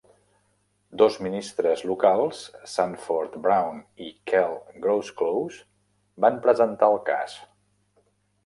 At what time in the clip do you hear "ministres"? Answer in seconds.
1.25-1.83